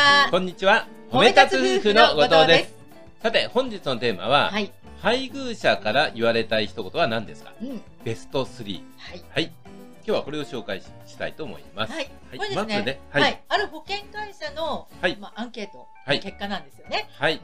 [0.00, 0.28] は。
[0.30, 0.86] こんにちは。
[1.10, 2.74] 褒め立つ夫婦の後藤です。
[3.22, 4.72] さて、本日のテーマは、はい。
[5.02, 7.52] 配偶者から言われたい一言は何ですか？
[7.60, 7.82] うん。
[8.02, 8.82] ベスト3。
[8.96, 9.24] はい。
[9.30, 9.52] はい。
[9.96, 11.92] 今日はこれを紹介ししたいと思います。
[11.92, 12.10] はい。
[12.30, 12.82] はいこれですね。
[12.82, 17.08] ねは、はいいある保険会社の、はいまあ、アンケート、はい結果なんですよね。
[17.12, 17.40] はい。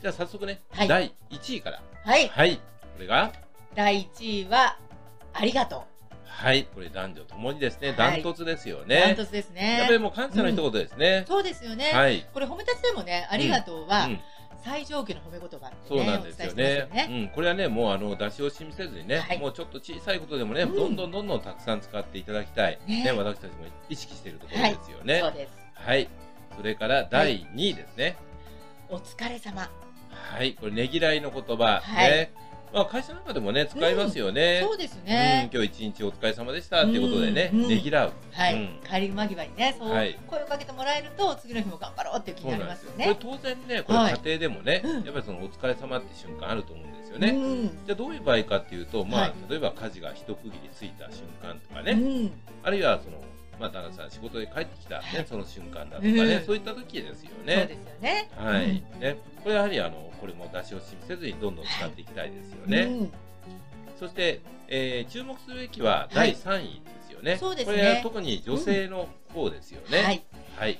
[0.00, 1.82] じゃあ早速ね、はい第1位から。
[2.04, 2.28] はい。
[2.28, 2.56] はい。
[2.56, 2.62] こ
[3.00, 3.32] れが、
[3.74, 4.78] 第1位は、
[5.32, 5.84] ありがと
[6.36, 6.68] はい。
[6.74, 8.80] これ男女ともにですね、はいダントツですよう。
[8.80, 9.14] ダンね。
[9.16, 9.98] トツですやっぱりね。
[9.98, 11.24] もう感謝の一言ですね。
[11.26, 11.90] そうですよね。
[11.92, 12.26] はい。
[12.32, 14.20] これ褒め立つでもね、ありがとうは、うん
[14.64, 16.88] 最上級の褒め言葉ってそうね、なんですよね。
[16.92, 17.08] ね。
[17.08, 22.78] うん、これはね、もうあの、出し惜しみせずにね、はいもうちょっと小さいことでもね、うんどんどんどんどんたくさん使っていただきたい。
[22.88, 25.20] ねね、私たちも意識しているところですよね。
[25.20, 25.52] そうです。
[25.74, 26.08] はい。
[26.56, 28.16] それから第2位ですね。
[28.88, 29.70] お疲れ様。
[30.10, 30.54] はい。
[30.54, 31.80] これ、ねぎらいの言葉。
[31.84, 32.32] はいね。
[32.76, 34.60] まあ、会社なんかでもね、使いますよね。
[34.62, 35.06] そうですうん。
[35.06, 35.48] ね。
[35.50, 36.82] 今日一日お疲れ様でした。
[36.82, 38.12] っていうことでね、ねぎらう。
[38.32, 38.80] はい、うん。
[38.86, 40.18] 帰り間際にね、そう、はい。
[40.26, 43.16] 声をかけてもらえると、次の日も頑張ろうっていう気になりますよこれね。
[43.18, 44.14] 当然ね、これはい。
[44.22, 45.04] 家庭でもね、うん。
[45.04, 47.30] やっぱりそのお疲れ様って瞬間あると思うんですよね。
[47.30, 47.68] うん。
[47.86, 49.34] じゃあどういう場合かっていうと、まあ、はい。
[49.48, 52.32] 例えば家事が一区切りついた瞬間とかね、うん。
[52.62, 53.22] あるいはその、
[53.58, 57.66] まあ、旦那さん仕事で帰ってきた、ねはいその瞬間だとかね、うんそういった時ですよそうね。
[57.66, 58.30] ですよね。
[58.36, 59.16] はい、うんね。
[59.42, 62.82] これやはりあの、これも出し惜しみせずにどんどん使っていきたいですよね。
[62.82, 63.12] うん
[63.98, 67.36] そして、えー注目するべきは第はい3位ですよね。
[67.38, 70.02] そうですねこれは特に女性の方ですよね。
[70.02, 70.22] はい。
[70.58, 70.78] はい。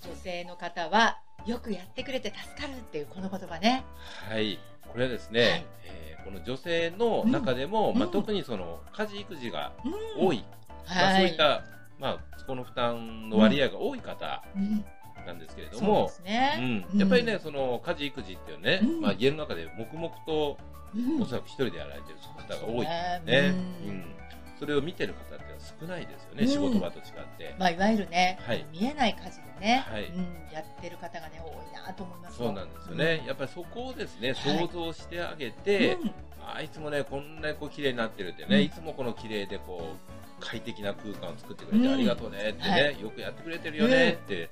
[0.00, 3.84] 女性の方は、よくやってくれて助かるっていうこの言葉ね。
[4.28, 4.58] はい。
[4.88, 10.44] これはですね、はいえーこの女性の中でも、まあ、うんうん特にその家事育児がうん多い、
[10.86, 11.22] まあ、はい。
[11.22, 11.64] そういった、
[12.02, 14.84] まあ、そこの負担の割合が多い方うん
[15.24, 16.84] なんですけれどもで、すね。
[16.92, 19.00] うん、やっぱりね、その家事育児っていうね、うん。
[19.00, 20.58] まあ、家の中で黙々と
[20.94, 22.90] うん、おそらく一人でやられてる方が多いそ
[23.22, 23.24] うね。
[23.24, 23.54] ね
[23.86, 24.21] うん
[24.62, 25.44] それを見てる方って
[25.80, 26.48] 少ないですよね、うん。
[26.48, 27.04] 仕事場と違っ
[27.36, 27.56] て。
[27.58, 28.64] まあ、いわゆるね、はい。
[28.70, 30.04] 見えない家事でね、はい。
[30.04, 34.58] うん、やってる方がね、多いなと思いますそうなんですよね、やっぱりそこをですねはい。
[34.60, 35.52] 想像してあげうん。
[35.52, 36.10] て、うん。
[36.46, 38.62] あいつもねこんなにこう綺麗になってるってね、うん。
[38.62, 43.02] いつもこの綺麗でこう快適な空間を作ってくれてうんありがとうねってね、はい。
[43.02, 44.48] よくやってくれてるよねって、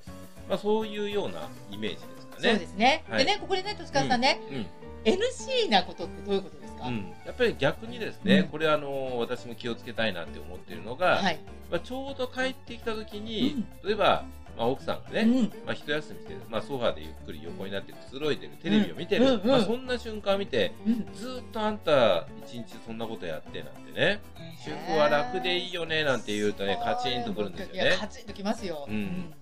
[0.49, 2.49] まあ、そういうようなイメージですかね。
[2.51, 3.03] そうですね。
[3.09, 4.67] はいでね、ここでね、としかさんね、うん
[5.03, 11.39] NC なことってどういうことですか、うん、やっぱり逆にですね、うんこれあの私も気をつけたいなって思っているのが、はい。
[11.71, 14.25] まあ、ちょうど帰ってきた時に、例えば、
[14.57, 15.51] まあ、奥さんがね、うん。
[15.65, 21.07] まあ、一休みして、まあ、ソファーでゆっくり横になってくつろいでるテレビを見てる、うんうんうんまあ、そんな瞬間を見てうん。
[21.13, 24.19] ずーっとあんた一日そんなことやってなんてね
[24.63, 28.85] 主婦は楽でいいよねなんて言うとねカチンとくるんですよねカチンときますよ。
[28.87, 29.33] うん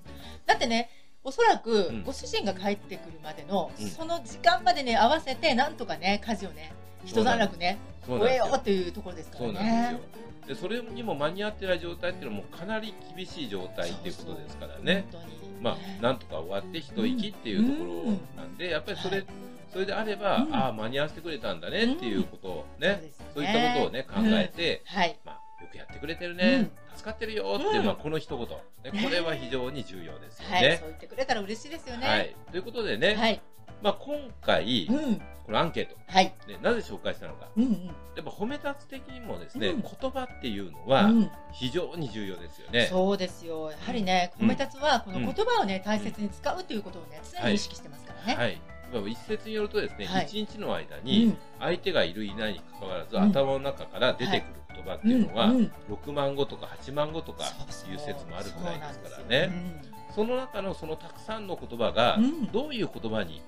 [0.49, 0.89] だってね、
[1.23, 2.03] おそらくうん。
[2.03, 3.87] ご主人が帰ってくるまでの、うん。
[3.87, 6.71] その時間までね、合わせて、なんとかね、家事をね、
[7.05, 9.59] 一段落ね、終えようっていうところですからそうね。
[9.59, 10.19] なんですよ。
[10.49, 15.05] でそれにも間に合ってない状態っていうのもかなり厳しい状態っていうことですからね。
[15.11, 15.31] そうそう。
[15.61, 19.25] まあ、なんとか終わって一息っていうところなんで、やっぱりそれ、はい。
[19.71, 20.55] それであれば、うん。
[20.55, 25.19] ああ、間に合わせてくれたんだねっていうことをね、そういったことをね、考えて、はい。
[25.23, 28.47] まあ、よくやってくれてるね、助かってるよっていう、うんまあ、この一言、
[28.91, 30.63] ね、これは非常に重要ですよはい。
[30.63, 30.85] ね そ。
[30.85, 32.07] う言ってくれたら嬉しいですよね。
[32.07, 32.35] はい。
[32.51, 33.41] ということでね、はい。
[33.81, 35.21] まあ、今回、うん。
[35.45, 36.25] このアンケート、はい。
[36.47, 37.47] ね、なぜ紹介したのか。
[37.57, 37.85] うんうん。
[37.87, 42.85] やっぱ褒め立つ的にもですね、うん言葉っていうのはうん非常に重要ですよね。
[42.85, 43.71] そうですよ。
[43.71, 48.35] やはりね、うん褒め立つは、この言葉をね、大切に使うということをね、常に意識してますからね。
[48.35, 48.61] はい。
[48.93, 55.71] まあ一説によるとですね、一、はい日の間うにん相手がいるいないに関わらず、うん頭の中から出てくる言葉っていうのは、うんうん。
[55.89, 59.51] 6万語とか8万語とかいう説もあるぐらいですからね。
[60.15, 62.51] その中のそのたくさんの言葉が、うん。
[62.51, 63.41] どういう言葉に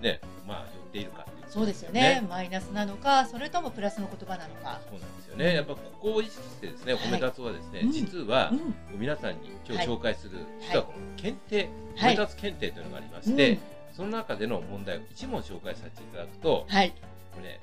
[0.00, 2.24] ね、まあ寄っているかっていうそうですよね。
[2.28, 4.80] マイナスなのか、それともプラスの言葉なのか。
[4.90, 5.54] そうなんですよね。
[5.54, 7.02] やっぱここを意識してですね、はい。
[7.02, 7.92] 褒め立つはですね、うん。
[7.92, 8.54] 実はう
[8.96, 8.98] ん。
[8.98, 10.40] 皆さんに今日紹介する、い。
[10.60, 12.16] 実はこの検定、褒はい。
[12.16, 13.58] め立つ検定というのがありまして、
[13.92, 16.90] その中での問題を1問紹介させていただくと、はい。
[16.90, 16.96] こ
[17.42, 17.60] れね、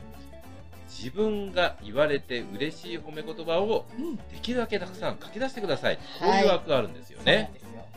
[0.89, 5.97] 自分が言われて嬉しい褒め言葉をうんできるだけたくさん書き出してください。
[5.97, 7.51] こうはいいう枠があるんですよね。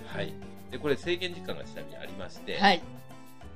[0.06, 0.32] はい。
[0.70, 2.82] で、これ制限時間がちなみにありまして、はい。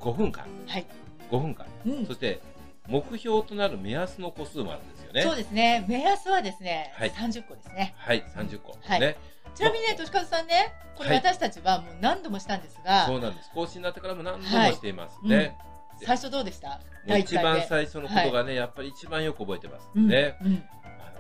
[0.01, 0.45] 5分間。
[0.67, 0.87] はい。
[1.31, 1.67] 5分間。
[1.87, 2.41] うんそして、
[2.89, 5.23] 目標となる目安の個数もあるんですよね。
[5.23, 5.85] そうですね。
[5.89, 7.95] 目安はですね、はい30個ですね。
[7.99, 8.79] はい、30個。
[8.83, 9.17] はいね。
[9.55, 13.51] ちなみにね、としかずさんね、これはい私たちはもう何度もしたんですが、そうなんです。
[13.55, 15.57] 更新になってからも何度もしていますはい
[16.01, 16.07] ね。
[16.07, 16.81] 最初どうでした？
[17.19, 17.63] 一番。
[17.69, 19.89] 最初のことがね、やっぱり一番よく覚えてます。
[19.95, 20.37] うんね。
[20.43, 20.63] うん。
[20.85, 21.13] あ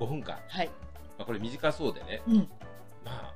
[0.00, 0.38] の5分間。
[0.48, 0.66] はい。
[1.18, 2.36] まあ、これ短そうでね、うん。
[3.04, 3.34] まあ、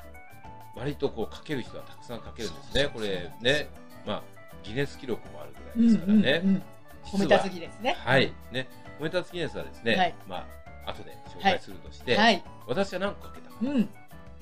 [0.76, 2.88] 割とこう書ける人はたくさん書けるんですね。
[2.92, 3.68] これね、
[4.06, 4.22] まあ、
[4.62, 6.40] ギネス記録もあるぐらいですからね。
[6.44, 6.62] うんうんうん
[7.06, 7.96] 褒め実は立つ儀ですね。
[8.00, 8.32] はい。
[8.50, 8.66] ね。
[8.98, 10.44] 褒め立つギネスはですね、はいま
[10.84, 12.42] あ、後で紹介するとして、はい。
[12.66, 13.56] 私は何個書けたか。
[13.62, 13.88] うん。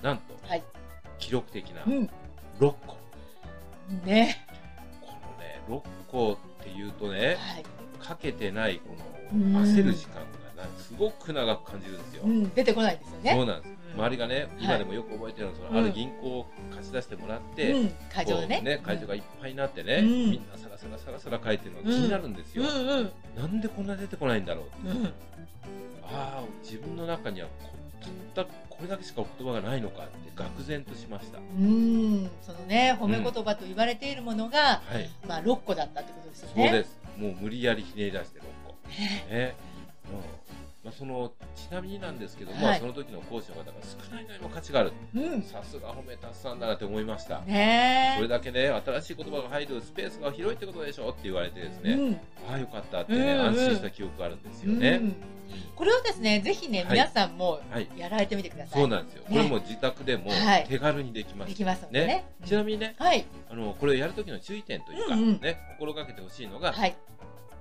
[0.03, 0.65] なんと、はい。
[1.19, 2.11] 記録的なうん。
[2.59, 2.97] 6個。
[4.07, 4.44] ね。
[6.15, 7.65] このね6個っていうとねはい。
[7.99, 8.95] かけてないこ
[9.33, 10.21] うんの焦る時間
[10.57, 12.23] がなすごく長く感じるんですよ。
[12.25, 13.33] うん、出てこないですよね。
[13.33, 18.61] そうなんです、うん周りがね今でもよく覚えてるのは、ある銀行を貸し出してもらって、うん、会場でね。
[18.61, 25.07] ね会場がいっぱいになってね、うんみんなさらさらさらさら書いてるのが気になるんですよ、うんうんなんでこんな出てこないんだろうってうん。
[25.07, 25.11] あ
[26.03, 27.77] あ自分の中にはこ
[28.35, 31.39] たったこれだけしか言葉がないのかって愕然としました。
[31.39, 35.09] うん、そのね、褒め言葉と言われているものが、はい。
[35.27, 36.73] まあ六個だったってことですよそうね。
[36.73, 36.99] です。
[37.17, 38.75] もう無理やりひねり出して6個。
[39.33, 39.55] ね。
[40.11, 40.44] うん
[40.85, 42.81] まあ、そのちなみになんですけど、まあはい。
[42.81, 44.93] その時の講師の方が少ないなりも価値がある。
[45.15, 45.43] うん。
[45.43, 52.13] さすが褒めたつさんだなって思いました、ねそれだけね新しい言葉が入るスペースが広いってことでしょって言われてですね、うん。
[52.49, 53.47] ああよかったってね、うんうん。
[53.47, 55.17] 安心した記憶があるんですよね、うん
[55.77, 56.93] これをですね、ぜひね、はい。
[56.93, 57.89] 皆さんもはい。
[57.97, 58.81] やられてみてください。
[58.81, 60.67] そうなんですよ、これも自宅でもはい。
[60.69, 62.25] 手軽にできます、できますね。
[62.41, 62.47] うん。
[62.49, 63.25] ちなみにねはい。
[63.51, 65.41] あのこれをやる時の注意点というか、うんうん。
[65.41, 66.97] ね心がけてほしいのが、はい。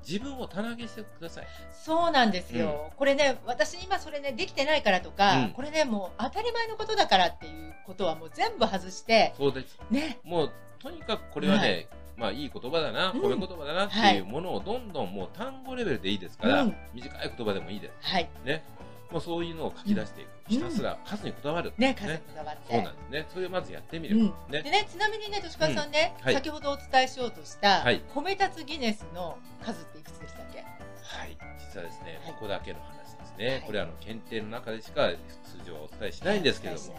[0.07, 1.47] 自分を棚上げしてください。
[1.71, 2.91] そうなんですよ。
[2.97, 5.49] これね、私今それね、できてないからとか、うん。
[5.51, 9.79] これね、もう当たり前のことだからっていうことはもう全部外して、そうです。
[9.89, 10.19] ね。
[10.23, 11.87] もうとにかくこれはね、はい。
[12.15, 13.21] まあいい言葉だな、うん。
[13.21, 16.75] 褒め言葉だなっていうものをどんどんもう単語レベルでいいですから、うん。
[16.93, 17.93] 短い言葉でもいいです。
[18.01, 18.29] はい。
[18.45, 18.63] ね。
[19.11, 22.73] もうそういうのを書き出していく、うんひたすら数にこだわる、ね、数にこだわって。
[22.73, 23.25] そうなんですね。
[23.33, 24.25] それをまずやってみる、うん。
[24.49, 28.01] ねでね、ちなみにね、としかさんね、先ほどお伝えしようとした、はい。
[28.13, 30.59] 褒め立つギネスの数っていくつでしたっけ？
[30.59, 31.37] はい。
[31.59, 32.33] 実はですね、はい。
[32.33, 33.61] ここだけの話ですね、はい。
[33.61, 35.17] これあの検定の中でしか通
[35.65, 36.95] 常お伝えしないんですけれども。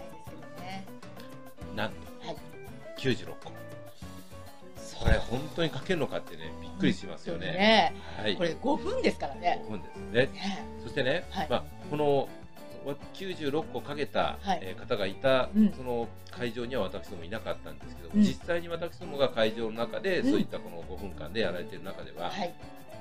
[1.76, 1.96] なんと
[2.26, 2.36] はい。
[2.98, 3.52] 96個。
[4.78, 7.94] そこれ本当に書けるのかってねびっくりしますよね、ね。
[8.16, 8.36] はい。
[8.36, 9.62] これ5分ですからね。
[9.66, 10.12] 5分ですね。
[10.32, 10.66] ね。
[10.82, 11.48] そしてね、はい。
[11.50, 12.28] まあ、このわ
[13.14, 14.60] 96個かけた、はい。
[14.62, 15.72] えー方がいた、うん。
[15.72, 18.20] その会場には私どもいなかったんですけど、うん。
[18.20, 20.30] 実際に私どもが会場の中で、うん。
[20.30, 22.54] そういったこの5分間でやられている中では、はい。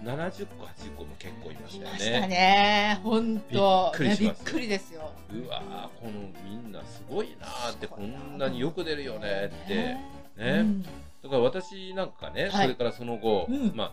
[0.04, 2.28] 70個80個も結構いましいたよましたね。
[2.28, 3.00] ね。
[3.04, 3.92] 本当。
[3.94, 4.46] びっくりしますね。
[4.46, 5.12] びっくりですよ。
[5.32, 6.12] うわーこの
[6.44, 9.76] みんなすごいなーってこんなによく出るよねって。
[9.76, 10.00] ね。
[10.38, 10.84] うん。
[10.84, 10.90] だ
[11.30, 12.52] から私なんかね、はい。
[12.52, 13.72] それからその後、うん。
[13.76, 13.92] まあ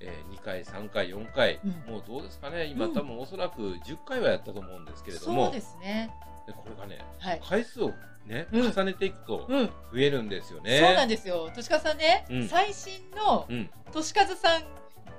[0.00, 6.10] えー2回3回4回、うんもうどうですかね今、うん多分おそらく10回はやったと思うんですけれどもそうですね。
[6.46, 7.40] でこれがねはい。
[7.44, 7.92] 回数を
[8.26, 9.66] ね、うん重ねていくとうん。
[9.66, 10.78] 増えるんですよね。
[10.80, 11.50] そうなんですよ。
[11.54, 14.62] としかさんね、うん最新のうん、としかずさん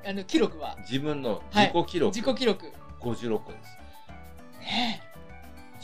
[0.06, 2.72] あの記録は自分の自己記録、自己記録。
[3.02, 3.81] 56個です。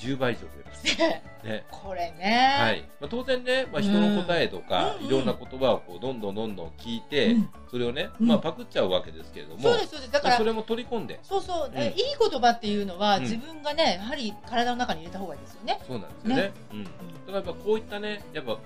[0.05, 0.97] ね10倍以上増えます。
[0.99, 1.65] ね ね。
[1.71, 2.57] これね。
[2.59, 2.81] はい。
[2.99, 10.11] まあ、当然ね、まあ、人の答えとか、うんいろんな言葉をこうどんどんどんどん聞いて、うんそれをね、うんまあ、パクっちゃうわけですけれども、そうですそうです。
[10.11, 15.79] だからそれも取り込んで、そうそう、えうんいい言葉っていうのは、うん自分がねやはり体の中に入れた方がいいですよね。
[15.85, 16.51] そうなんですよね。
[16.71, 16.83] うん。
[16.83, 16.95] だか
[17.27, 18.57] らやっぱこういったね、やっぱ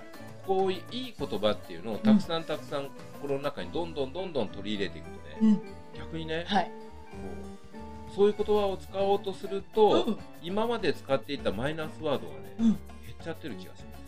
[0.45, 2.89] こういういい言葉っていうのをたくさんたくさん
[3.21, 5.61] 心の中にどんどんどんどん取り入れていくとね、うん、
[5.97, 6.65] 逆にね、はい。
[6.65, 6.71] こ
[7.70, 7.70] う
[8.15, 12.77] そういう言葉を使おうとすると、うん、今まで使っていたマイナスワードがね、うん、減っ
[13.23, 14.03] ちゃってる気がします。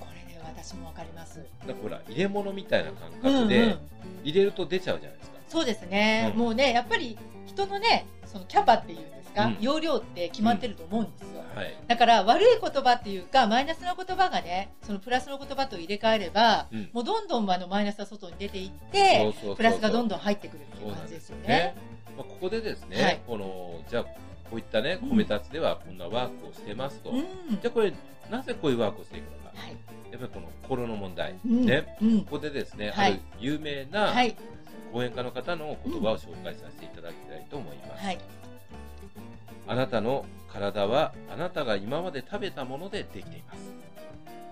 [0.00, 1.38] これね私もわかります。
[1.66, 3.78] だからほら入れ物みたいな感うん覚で、うん、
[4.24, 5.36] 入れると出ちゃうじゃないですか。
[5.48, 7.16] そうですね、うんもうねやっぱり
[7.46, 11.42] 人のねそのキャパっていうんですか、うん容量って決まってると思うんですよ。
[11.54, 11.74] はい。
[11.86, 21.76] だから悪い言葉っていうかマイナスの言葉がねそのプラスの言葉と入れ替えれば、うんもうどんどんあのマイナスが外に出ていってプラスがどんどん入ってくるっていそう感じですよね。
[22.16, 23.20] まあ、ここでですね、はい。
[23.26, 25.10] このじゃあこういったねうん。
[25.10, 27.92] 褒め立つではこんなワークをしてますと、うん、じゃあこれ
[28.30, 29.70] なぜこういうワークをしていくのか、はい、
[30.10, 31.96] やっぱりこの心の問題、うん、ね。
[32.00, 32.20] うん。
[32.22, 33.12] こ、こでですね、はい。
[33.12, 34.36] ある有名なはい、
[34.92, 38.04] 講演家の方の言葉を紹介させていただきたいと思います。
[38.04, 38.18] はい、
[39.66, 43.72] あなたの体はあなたが今まで食べたものでできています。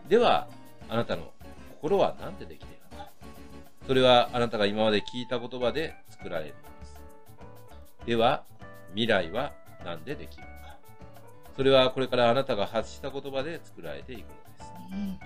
[0.08, 0.48] では、
[0.88, 1.32] あなたの
[1.80, 3.10] 心は何でできているのか。
[3.86, 6.71] それはあなたが今まで聞いた言葉で作られるの
[8.06, 8.42] では、
[8.90, 9.52] 未来は
[9.84, 10.76] 何でできるのか。
[11.56, 14.72] それはこれからあなたが発した言葉で作られていくのです。
[14.92, 15.18] うん、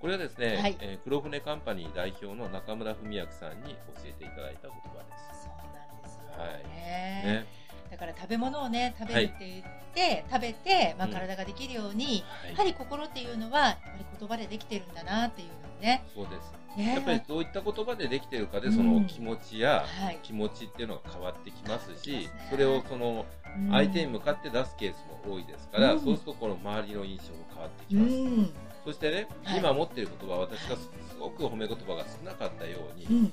[0.00, 5.44] これはですね、はいえー黒船カンパニー代表の中村文明さんに教えていただいた言葉です。
[5.44, 7.22] そうなんですよはいね。
[7.24, 7.46] ね。
[7.90, 9.64] だから食べ物をね食べるって言っ
[9.94, 16.52] て、食べて、まあ、うん体ができるように、はいやはり心っていうのはやっぱり言葉でできてるんだなっていうのをねそうです。
[16.76, 16.94] ね。
[16.94, 18.74] やっぱりどういった言葉でできてるかで、うん。
[18.74, 20.18] その気持ちやはい。
[20.22, 23.70] 気持ちっていうのが変わってきますし、それをそのうん。
[23.70, 26.00] 相手に向かって出すケースも多いですから、うん。
[26.00, 28.14] そうするとこの周りの印象も変わってきうます。
[28.14, 28.50] ん。
[28.84, 29.58] そしてね、はい。
[29.58, 33.32] 今持っている言葉、私がすすごく褒め言葉が少なかったように、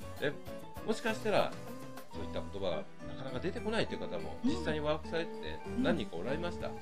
[0.88, 1.52] もしかしたら
[2.14, 2.84] そういった言葉がな
[3.34, 4.50] か出てこないという方もうん。
[4.50, 5.32] 実際にワークされて
[5.82, 6.68] 何人かおられました。
[6.70, 6.74] ね、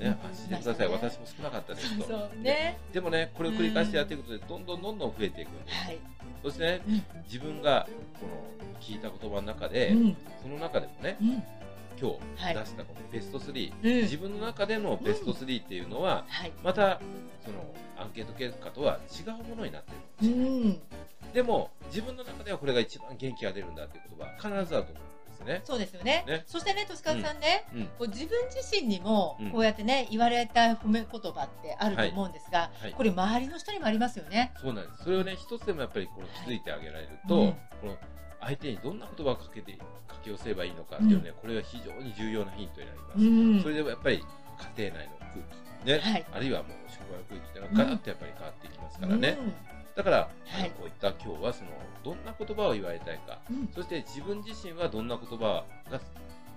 [0.00, 0.06] うん。
[0.08, 2.04] 安心してください、私も少なかったですと。
[2.08, 2.78] そうね。
[2.92, 5.84] でもね、これを繰り返してやっていくことで、どんどんどんどん増えていくんです。
[5.86, 5.98] はい。
[6.42, 7.04] そしてね、うん。
[7.24, 7.88] 自分が
[8.20, 10.16] この聞いた言葉の中で、うん。
[10.42, 11.42] その中でもね、うん。
[12.00, 14.02] 今はい日出したこのベスト3、うん。
[14.02, 16.52] 自分の中でのベスト3っていうのは、はい。
[16.62, 17.00] また
[17.44, 20.50] そのアンケート結果とは違うものになってるかもしれない。
[20.50, 20.80] うん。
[21.32, 25.04] でも自分の中ではこれが一番元気が出るんだっていう言葉は必ずあると思う。
[25.04, 25.62] んですね。
[25.64, 26.24] そうですよね。
[26.26, 26.44] ね。
[26.46, 29.50] そしてねとしかさんね、うん、こう自分自身にもうん。
[29.50, 32.92] こうやってね、言われた褒め言葉ってあると思うんですが、はい。
[32.92, 34.52] これ周りの人にもありますよね。
[34.60, 35.04] そうなんです。
[35.04, 37.96] それをね、一つでもやっぱりこの気づいてあげられると、うんこの
[38.40, 43.18] 相手にどんな言葉をかけて、かけ寄せばいいのかっていうね、これは非常に重要なヒントになります。
[43.18, 43.22] う
[43.60, 43.62] ん。
[43.62, 44.24] それでもやっぱり
[44.76, 45.30] 家庭内の空
[45.84, 46.26] 気、ね、はい。
[46.32, 49.38] あるいはもう職場の空気っていうのはガラッとやっぱり変わっていきますからね。
[49.96, 50.70] だから、はい。
[50.70, 51.70] こういった今日はその、
[52.04, 53.56] どんな言葉を言われたいか、うん。
[53.56, 56.00] うんそして自分自身はどんな言葉が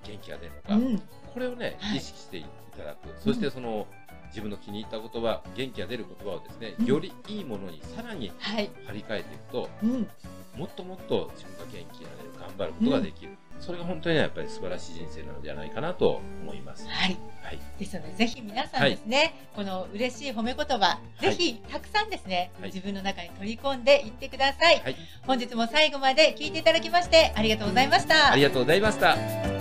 [0.04, 1.00] 元気が出るのか、うん。
[1.34, 1.98] これをね、はい。
[1.98, 2.46] 意識してい
[2.78, 3.10] ただく。
[3.22, 3.88] そしてその、
[4.30, 6.86] 自分の気に入った言葉、元気が出る言葉をですね、うん。
[6.86, 10.10] よりいいものにさらにはい、張り替えていくと、うん、
[10.58, 13.38] もっともっと自分が元気になれる、頑張ることができる。
[13.60, 16.88] それが本当にねやっぱり素晴らしい人生なのではないかなと思います。
[16.88, 17.60] はい、はい。
[17.80, 24.82] ですのでぜひ皆さんですね、この嬉しい褒め言葉、ぜひたくさんですね、はい自分の中に取り込んでいってください。
[24.82, 24.96] はい。
[25.26, 28.32] 本日も最後まで聞いていただきましてありがとうございました。
[28.32, 29.55] ありがとうございました。